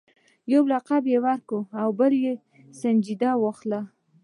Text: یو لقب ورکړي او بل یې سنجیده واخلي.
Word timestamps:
یو 0.53 0.63
لقب 0.71 1.03
ورکړي 1.25 1.67
او 1.81 1.89
بل 1.99 2.13
یې 2.23 2.33
سنجیده 2.79 3.31
واخلي. 3.41 3.81